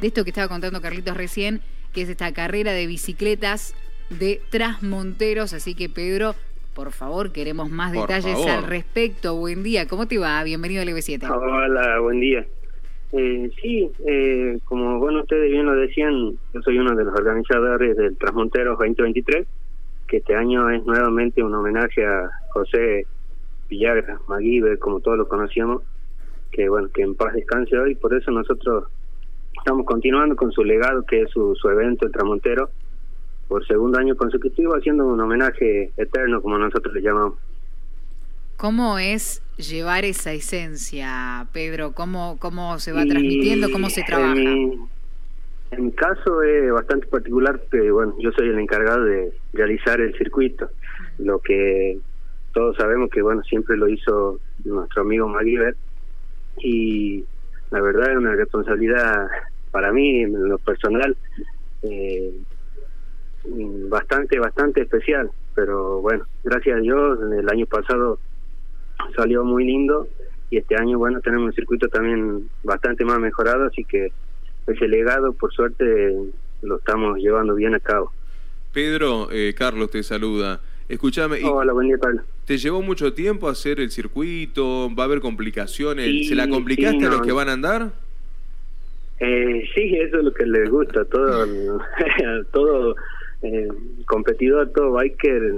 [0.00, 1.60] de esto que estaba contando Carlitos recién,
[1.92, 3.74] que es esta carrera de bicicletas
[4.10, 5.52] de Trasmonteros.
[5.52, 6.34] Así que, Pedro,
[6.74, 8.50] por favor, queremos más Por detalles favor.
[8.50, 9.34] al respecto.
[9.36, 10.42] Buen día, ¿cómo te va?
[10.44, 11.28] Bienvenido al EB7.
[11.30, 12.46] Hola, buen día.
[13.12, 17.96] Eh, sí, eh, como bueno ustedes bien lo decían, yo soy uno de los organizadores
[17.96, 19.46] del Transmonteros 2023,
[20.06, 23.06] que este año es nuevamente un homenaje a José
[23.70, 25.82] Villagra, Maguiber, como todos lo conocíamos,
[26.52, 28.84] que bueno, que en paz descanse hoy, por eso nosotros
[29.58, 32.70] estamos continuando con su legado, que es su, su evento, el Transmontero,
[33.48, 37.38] por segundo año consecutivo, haciendo un homenaje eterno, como nosotros le llamamos.
[38.56, 41.92] ¿Cómo es llevar esa esencia, Pedro?
[41.92, 43.70] ¿Cómo, cómo se va Y transmitiendo?
[43.70, 44.32] ¿Cómo se trabaja?
[44.32, 44.88] En mi,
[45.70, 50.16] en mi caso es bastante particular, que bueno, yo soy el encargado de realizar el
[50.18, 50.70] circuito,
[51.18, 52.00] lo que
[52.52, 55.76] todos sabemos que bueno, siempre lo hizo nuestro amigo MacGyver,
[56.58, 57.24] y
[57.70, 59.28] la verdad es una responsabilidad
[59.68, 61.16] para mí, en lo personal,
[61.82, 62.32] eh,
[63.88, 68.18] bastante, bastante especial, pero bueno, gracias a Dios, el año pasado
[69.16, 70.08] salió muy lindo
[70.50, 74.12] y este año bueno tenemos un circuito también bastante más mejorado así que
[74.66, 76.14] ese legado por suerte
[76.62, 78.12] lo estamos llevando bien a cabo
[78.72, 80.60] Pedro, eh, Carlos te saluda.
[80.88, 84.94] Escúchame, ¿y hola buen día Pablo ¿te llevó mucho tiempo hacer el circuito?
[84.94, 86.06] ¿Va a haber complicaciones?
[86.06, 87.92] Sí, ¿Se la complicaste sí, a los que van a andar?
[89.20, 91.46] Eh, sí eso es lo que les gusta todo
[92.52, 92.96] todo
[93.42, 93.68] eh,
[94.06, 95.54] competidor todo biker.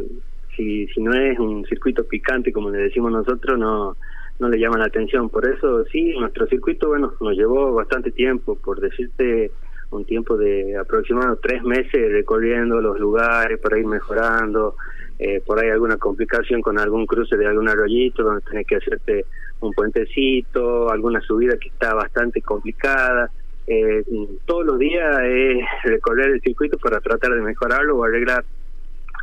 [0.56, 3.96] Si si no es un circuito picante como le decimos nosotros no
[4.38, 5.28] no le llama la atención.
[5.28, 8.56] Por eso sí nuestro circuito bueno nos llevó bastante tiempo.
[8.56, 9.50] Por decirte
[9.90, 14.76] un tiempo de aproximadamente tres meses recorriendo los lugares para ir mejorando
[15.18, 19.26] eh, por ahí alguna complicación con algún cruce de algún arroyito donde tenés que hacerte
[19.60, 23.30] un puentecito alguna subida que está bastante complicada
[23.72, 24.04] eh,
[24.46, 28.44] todos los días es recorrer el circuito para tratar de mejorarlo o arreglar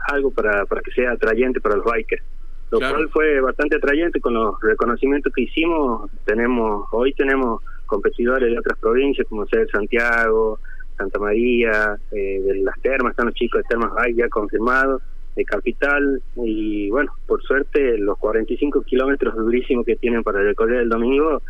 [0.08, 2.24] algo para, para que sea atrayente para los bikers.
[2.72, 2.96] Lo Claro.
[2.96, 6.10] cual fue bastante atrayente con los reconocimientos que hicimos.
[6.24, 10.60] Tenemos Hoy tenemos competidores de otras provincias como ser Santiago,
[10.98, 15.02] Santa María, eh, de las termas, están los chicos de Termas Bike ya confirmados,
[15.36, 20.90] de Capital y bueno, por suerte los 45 kilómetros durísimos que tienen para recorrer el
[20.90, 21.42] domingo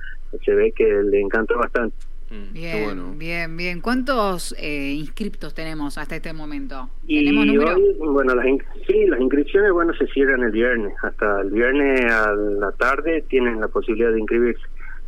[0.44, 1.96] se ve que le encantó bastante.
[2.30, 3.14] Mm, Bien, bueno.
[3.16, 3.82] bien, bien.
[3.82, 6.90] ¿Cuántos eh, inscriptos tenemos hasta este momento?
[7.08, 7.76] Y ¿Tenemos número?
[7.76, 8.46] hoy, bueno, las,
[8.86, 10.94] sí, las inscripciones, bueno, se cierran el viernes.
[11.04, 14.64] Hasta el viernes a la tarde tienen la posibilidad de inscribirse.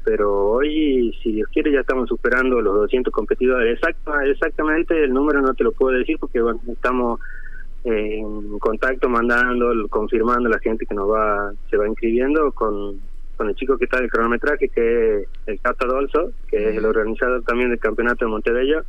[0.05, 3.75] Pero hoy, si Dios quiere, ya estamos superando los 200 competidores.
[3.75, 7.19] Exacta, exactamente el número no te lo puedo decir porque bueno, estamos
[7.83, 12.99] eh, en contacto, mandando, confirmando a la gente que nos va, se va inscribiendo con,
[13.39, 16.85] con el chico que está del cronometraje, que es el Cata Dolso, que es el
[16.85, 18.83] organizador también del campeonato de Montebello.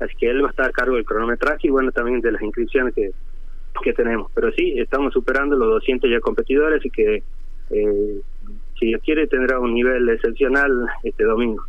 [0.00, 2.42] Así que él va a estar a cargo del cronometraje y bueno, también de las
[2.42, 3.12] inscripciones que,
[3.80, 4.28] que tenemos.
[4.34, 7.22] Pero sí, estamos superando los 200 ya competidores, así que
[7.70, 8.20] eh,
[8.76, 11.62] si Dios quiere tendrá un nivel excepcional este domingo.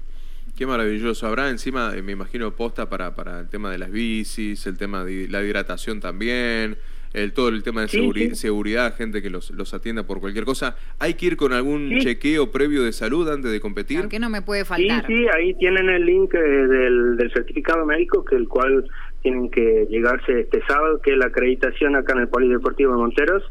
[0.57, 1.27] Qué maravilloso.
[1.27, 5.05] Habrá encima, eh, me imagino, posta para, para el tema de las bicis, el tema
[5.05, 6.77] de la hidratación también,
[7.13, 8.35] el todo el tema de Sí, seguri- sí.
[8.35, 10.75] seguridad, gente que los, los atienda por cualquier cosa.
[10.99, 11.99] ¿Hay que ir con algún Sí.
[11.99, 13.97] chequeo previo de salud antes de competir?
[13.97, 15.05] Claro, ¿Qué no me puede faltar?
[15.07, 18.85] sí, ahí tienen el link eh, del, del certificado médico, que el cual
[19.21, 23.43] tienen que llegarse este sábado, que es la acreditación acá en el Polideportivo de Monteros,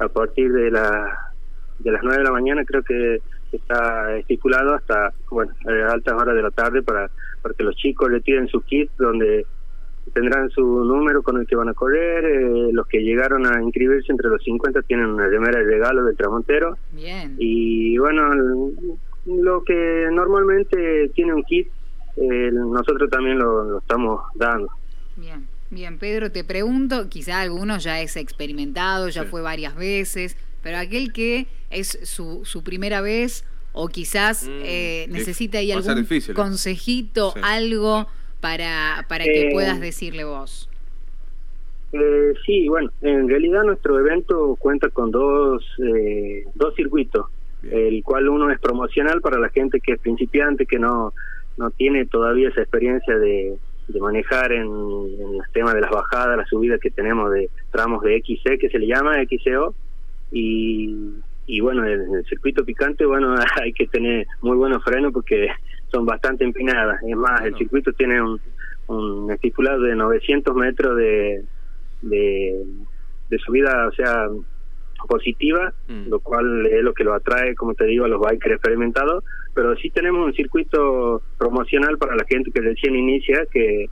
[0.00, 1.18] a partir de la
[1.80, 3.20] de las 9 de la mañana creo que
[3.52, 7.08] está estipulado hasta bueno eh, altas horas de la tarde para,
[7.40, 9.46] para que los chicos retiren su kit donde
[10.18, 14.10] tendrán su número con el que van a correr eh, los que llegaron a inscribirse
[14.10, 17.36] entre los 50 tienen una remera de regalo del Tramontero Bien.
[17.38, 18.30] y bueno
[19.26, 21.68] lo que normalmente tiene un kit
[22.16, 24.68] eh, nosotros también lo, lo estamos dando
[25.16, 29.28] Bien, bien, Pedro, te pregunto, quizá alguno ya es experimentado, ya Sí.
[29.28, 35.06] fue varias veces, pero aquel que es su, su primera vez o quizás Mm, eh,
[35.10, 36.34] necesita ahí algún difícil, ¿eh?
[36.34, 37.40] consejito, Sí.
[37.42, 38.06] algo
[38.40, 40.68] para, para que Eh, puedas decirle vos.
[41.92, 47.26] Eh, sí, bueno, en realidad nuestro evento cuenta con dos, eh, dos circuitos,
[47.62, 47.86] Bien.
[47.86, 51.14] el cual uno es promocional para la gente que es principiante, que no,
[51.56, 53.56] no tiene todavía esa experiencia de,
[53.88, 58.02] de manejar en, en los temas de las bajadas, las subidas que tenemos de tramos
[58.02, 59.74] de XC, que se le llama XCO,
[60.30, 60.94] y,
[61.46, 65.48] y bueno, en el circuito picante, bueno, hay que tener muy buenos frenos porque
[65.90, 67.02] son bastante empinadas.
[67.02, 68.40] Es más, el circuito tiene un,
[68.88, 71.44] un estipulado de 900 metros de,
[72.02, 72.64] de,
[73.30, 74.28] de subida, o sea,
[75.06, 76.08] positiva, Mm.
[76.08, 79.24] lo cual es lo que lo atrae, como te digo, a los bikers experimentados,
[79.54, 83.86] pero sí tenemos un circuito promocional para la gente que recién inicia, que,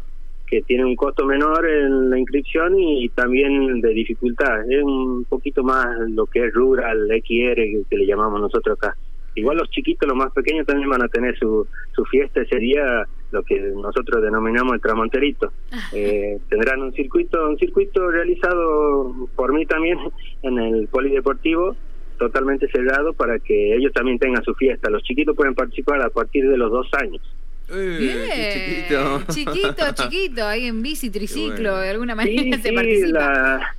[0.46, 4.70] que tiene un costo menor en la inscripción y también de dificultad.
[4.70, 8.96] Es un poquito más lo que es rural, XR, que le llamamos nosotros acá.
[9.36, 13.06] Igual los chiquitos, los más pequeños, también van a tener su, su fiesta ese día,
[13.30, 15.52] lo que nosotros denominamos el tramonterito.
[15.92, 19.98] Eh, tendrán un circuito, un circuito realizado por mí también
[20.42, 21.76] en el polideportivo,
[22.18, 24.88] totalmente cerrado para que ellos también tengan su fiesta.
[24.90, 27.20] Los chiquitos pueden participar a partir de los dos años.
[27.68, 29.22] Eh, Bien, chiquito.
[29.34, 31.76] chiquito, chiquito, ahí en bici, triciclo, bueno.
[31.78, 33.18] de alguna Sí, manera se sí, participa.
[33.18, 33.75] la-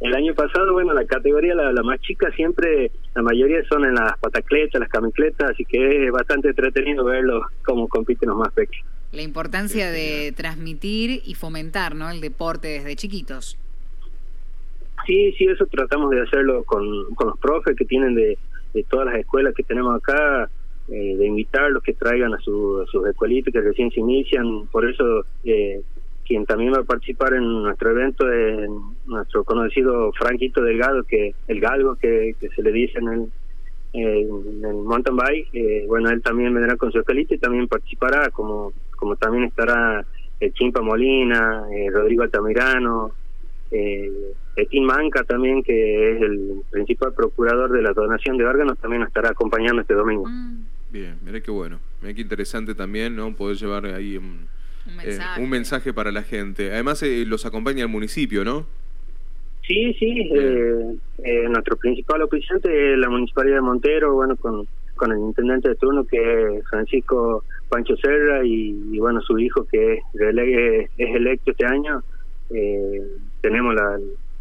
[0.00, 3.94] el año pasado, bueno, la categoría, la, la más chica, siempre, la mayoría son en
[3.94, 8.86] las patacletas, las camicletas, así que es bastante entretenido verlos cómo compiten los más pequeños.
[9.12, 12.10] La importancia de transmitir y fomentar ¿no?
[12.10, 13.58] el deporte desde chiquitos.
[15.06, 18.38] Sí, sí, eso tratamos de hacerlo con, con los profes que tienen de,
[18.72, 20.48] de todas las escuelas que tenemos acá,
[20.88, 24.66] eh, de invitarlos que traigan a, su, a sus escuelitas que recién se inician.
[24.72, 25.82] Por eso, eh,
[26.30, 28.70] quien también va a participar en nuestro evento es
[29.04, 33.32] nuestro conocido Franquito Delgado, que el galgo que, que se le dice en el,
[33.94, 35.48] en el mountain bike.
[35.52, 40.06] Eh, bueno, él también vendrá con su escuelita y también participará, como, como también estará
[40.38, 43.10] el Chimpa Molina, eh, Rodrigo Altamirano,
[43.72, 49.00] eh, Etín Manca también, que es el principal procurador de la donación de órganos, también
[49.00, 50.28] nos estará acompañando este domingo.
[50.28, 50.62] Mm,
[50.92, 51.80] Bien, mira qué bueno.
[52.00, 53.34] Mira qué interesante también, ¿no?
[53.34, 54.46] Poder llevar ahí un,
[54.86, 55.42] un eh, mensaje.
[55.42, 56.72] un mensaje para la gente.
[56.72, 58.66] Además, eh, los acompaña el municipio, ¿no?
[59.70, 64.66] Sí, sí, eh, eh, nuestro principal oficiante es la Municipalidad de Montero, bueno, con,
[64.96, 69.64] con el intendente de turno que es Francisco Pancho Serra y, y, bueno, su hijo
[69.70, 70.04] que es,
[70.98, 72.02] electo este año.
[72.52, 73.00] Eh,
[73.42, 73.96] tenemos la,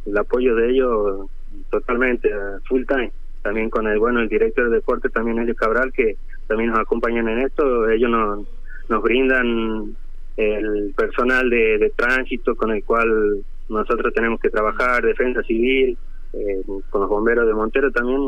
[0.07, 1.29] el apoyo de ellos
[1.69, 3.11] totalmente, a full time.
[3.43, 7.29] También con el, bueno, el director de deporte también Elio Cabral, que también nos acompañan
[7.29, 7.87] en esto.
[7.87, 8.47] Ellos nos,
[8.89, 9.95] nos brindan
[10.39, 15.97] el personal de, de tránsito con el cual nosotros tenemos que trabajar, defensa civil,
[16.33, 18.19] eh, con los bomberos de Montero también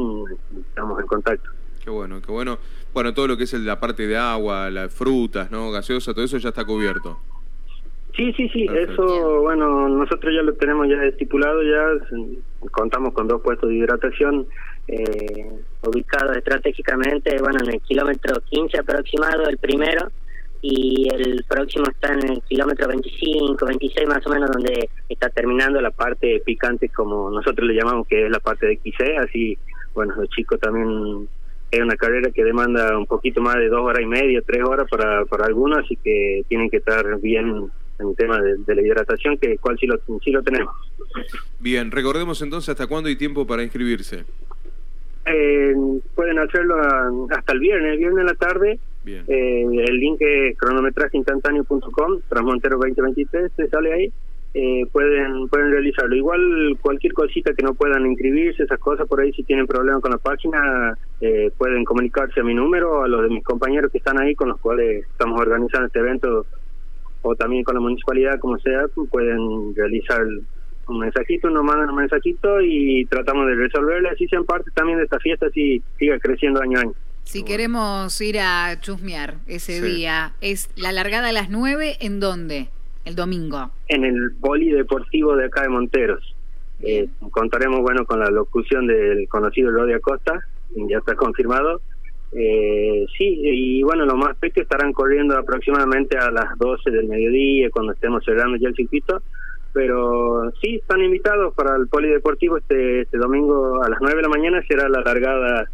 [0.70, 1.50] estamos en contacto.
[1.84, 2.58] Qué bueno, qué bueno.
[2.94, 5.72] Bueno, todo lo que es la parte de agua, las frutas, ¿no?
[5.72, 7.20] Gaseosa, todo eso ya está cubierto.
[8.16, 9.06] Sí, sí, sí, Perfecto.
[9.06, 12.06] eso, bueno, nosotros ya lo tenemos ya estipulado, ya
[12.72, 14.48] contamos con dos puestos de hidratación
[14.90, 15.50] eh,
[15.84, 20.12] ubicado estratégicamente, bueno, en el kilómetro 15 aproximado, el primero,
[20.62, 25.82] y el próximo está en el kilómetro 25, 26 más o menos, donde está terminando
[25.82, 29.58] la parte picante, como nosotros le llamamos, que es la parte de XC, así,
[29.94, 31.28] bueno, los chicos también
[31.72, 34.88] es una carrera que demanda un poquito más de dos horas y media, tres horas
[34.90, 37.70] para, para algunos, así que tienen que estar bien
[38.00, 40.74] en el tema de, de la hidratación, que cual sí lo, sí lo tenemos.
[41.60, 44.26] Bien, recordemos entonces hasta cuándo hay tiempo para inscribirse.
[45.26, 45.74] Eh,
[46.16, 48.80] pueden hacerlo a- hasta el viernes, el viernes en la tarde.
[49.06, 54.14] Eh, el link es cronometrajeinstantáneo.com, Transmontero 2023, te sale ahí.
[54.54, 56.14] Eh, pueden pueden realizarlo.
[56.14, 60.12] Igual cualquier cosita que no puedan inscribirse, esas cosas por ahí, si tienen problemas con
[60.12, 64.20] la página, eh, pueden comunicarse a mi número a los de mis compañeros que están
[64.20, 66.46] ahí con los cuales estamos organizando este evento
[67.22, 70.22] o también con la municipalidad, como sea, pueden realizar
[70.88, 75.06] un mensajito, nos mandan un mensajito y tratamos de resolverle, así sean parte también de
[75.06, 76.94] esta fiesta, así siga creciendo año a año.
[77.24, 79.96] Si queremos ir a chusmear ese Sí.
[79.96, 82.68] día, ¿es la largada a las 9 en dónde?
[83.06, 83.72] El domingo.
[83.88, 86.36] En el polideportivo de acá de Monteros.
[86.82, 91.82] Eh, contaremos, bueno, con la locución del conocido Rodi Acosta, ya está confirmado.
[92.34, 97.70] Eh, sí, y bueno, los más pequeños estarán corriendo aproximadamente a las 12 del mediodía,
[97.72, 99.22] cuando estemos cerrando ya el circuito.
[99.74, 104.30] Pero sí, están invitados para el polideportivo este, este domingo a las 9 de la
[104.30, 104.62] mañana.
[104.68, 105.70] Será la largada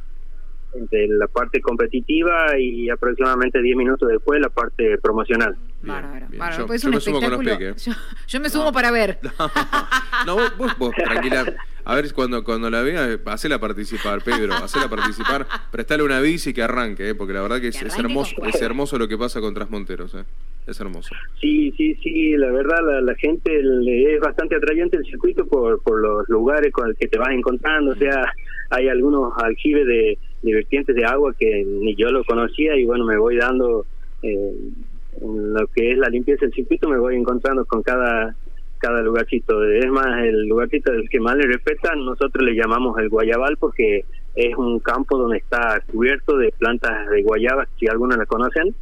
[0.92, 5.56] de la parte competitiva y aproximadamente 10 minutos después la parte promocional.
[5.82, 5.96] Bien,
[6.30, 6.42] bien.
[6.58, 7.58] Yo- Pues es yo un me sumo con los espectáculo.
[7.70, 7.86] peques.
[7.86, 7.94] Yo,
[8.28, 9.20] yo me sumo para ver.
[10.26, 11.46] No, vos, vos, vos, tranquila.
[11.86, 15.48] A ver, cuando, cuando la vea, hacela participar, Pedro, hacela participar.
[15.72, 17.16] Prestale una bici que arranque, ¿eh?
[17.16, 20.24] porque la verdad que es, hermoso, es hermoso lo que pasa con Transmonteros, ¿eh?
[20.66, 21.16] Es hermoso.
[21.40, 25.82] Sí, sí, sí, la verdad la, la gente le es bastante atrayente el circuito por,
[25.82, 28.34] por los lugares con los que te vas encontrando, o sea,
[28.72, 33.06] hay algunos aljibes de, de vertientes de agua que ni yo lo conocía y bueno,
[33.06, 33.86] me voy dando
[34.22, 34.54] eh,
[35.22, 38.36] en lo que es la limpieza del circuito, me voy encontrando con cada
[38.78, 39.64] cada lugarcito.
[39.64, 44.06] Es más, el lugarcito del que más le respetan, nosotros le llamamos el guayabal porque
[44.36, 48.76] es un campo donde está cubierto de plantas de guayabas, si algunos la conocen,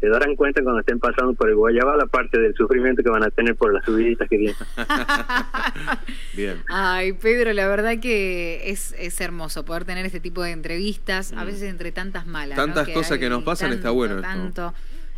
[0.00, 3.30] Se darán cuenta cuando estén pasando por el Guayabal, aparte del sufrimiento que van a
[3.30, 4.56] tener por las subiditas que vienen.
[6.36, 6.56] Bien.
[6.68, 11.42] Ay, Pedro, la verdad que es, es hermoso poder tener este tipo de entrevistas, a
[11.42, 11.46] Mm.
[11.46, 12.56] veces entre tantas malas.
[12.58, 12.64] ¿no?
[12.64, 14.22] Tantas cosas que hay, nos pasan, está bueno esto.
[14.26, 14.74] Tanto,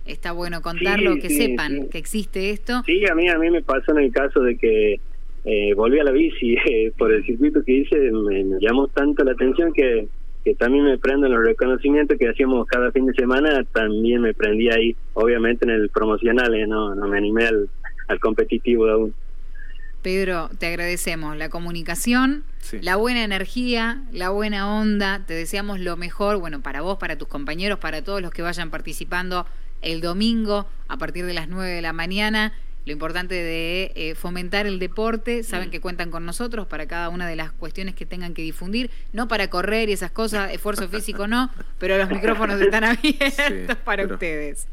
[0.07, 1.89] está bueno contarlo, Sí, que sí, sepan sí.
[1.91, 2.83] que existe esto.
[2.87, 5.01] Sí, a mí, a mí me pasó en el caso de que
[5.45, 9.25] eh, volví a la bici eh, por el circuito que hice, me, me llamó tanto
[9.25, 10.07] la atención que,
[10.45, 14.35] que también me prendo en los reconocimientos que hacíamos cada fin de semana, también me
[14.35, 17.69] prendí ahí, obviamente en el promocional, eh, no, no me animé al,
[18.09, 19.15] al competitivo aún.
[20.03, 22.79] Pedro, te agradecemos la comunicación, Sí.
[22.83, 25.23] la buena energía, la buena onda.
[25.27, 28.71] Te deseamos lo mejor, bueno, para vos, para tus compañeros, para todos los que vayan
[28.71, 29.47] participando
[29.81, 32.53] el domingo a partir de las 9 de la mañana.
[32.87, 37.27] Lo importante de eh, fomentar el deporte, saben que cuentan con nosotros para cada una
[37.27, 41.27] de las cuestiones que tengan que difundir, no para correr y esas cosas, esfuerzo físico
[41.27, 44.69] no, pero los micrófonos están abiertos para pero- ustedes.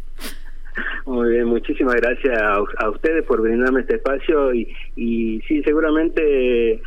[1.05, 6.81] Muy bien, muchísimas gracias a, a ustedes por brindarme este espacio y, y sí, seguramente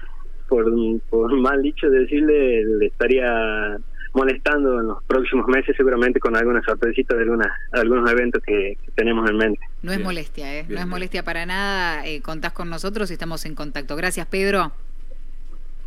[0.49, 0.65] por,
[1.11, 3.77] por mal dicho decirle, le estaría
[4.15, 8.91] molestando en los próximos meses seguramente con algunas sorpresitas de algunas, algunos eventos que, que
[8.93, 9.61] tenemos en mente.
[9.83, 10.07] No es Bien.
[10.07, 10.63] molestia, ¿eh?
[10.63, 10.89] Bien, no es bien.
[10.89, 12.07] molestia para nada.
[12.07, 13.97] eh, contás con nosotros y estamos en contacto.
[13.97, 14.73] Gracias, Pedro.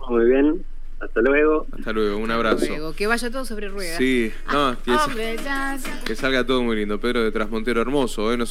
[0.10, 0.64] Muy bien,
[1.00, 1.66] hasta luego.
[1.78, 2.66] Hasta luego, un abrazo.
[2.68, 3.98] Luego, que vaya todo sobre ruedas.
[3.98, 7.00] Sí, no, que, Hombre, ya- que salga todo muy lindo.
[7.00, 8.38] Pedro de Trasmontero hermoso, ¿eh?
[8.38, 8.46] No